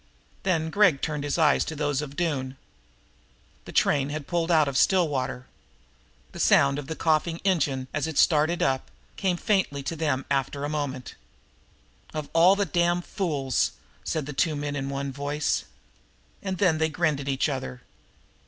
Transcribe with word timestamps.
Then 0.41 0.71
Gregg 0.71 1.03
turned 1.03 1.23
his 1.23 1.37
eyes 1.37 1.63
to 1.65 1.75
those 1.75 2.01
of 2.01 2.15
Doone. 2.15 2.57
The 3.65 3.71
train 3.71 4.09
had 4.09 4.25
pulled 4.25 4.49
out 4.49 4.67
of 4.67 4.75
Stillwater. 4.75 5.45
The 6.31 6.39
sound 6.39 6.79
of 6.79 6.87
the 6.87 6.95
coughing 6.95 7.35
of 7.35 7.43
the 7.43 7.49
engine, 7.51 7.87
as 7.93 8.07
it 8.07 8.17
started 8.17 8.63
up, 8.63 8.89
came 9.15 9.37
faintly 9.37 9.83
to 9.83 9.95
them 9.95 10.25
after 10.31 10.65
a 10.65 10.69
moment. 10.69 11.13
"Of 12.15 12.29
all 12.33 12.55
the 12.55 12.65
darned 12.65 13.05
fools!" 13.05 13.73
said 14.03 14.25
the 14.25 14.33
two 14.33 14.55
men 14.55 14.75
in 14.75 14.89
one 14.89 15.11
voice. 15.11 15.65
And 16.41 16.57
then 16.57 16.79
they 16.79 16.89
grinned 16.89 17.19
at 17.19 17.29
each 17.29 17.47
other. 17.47 17.83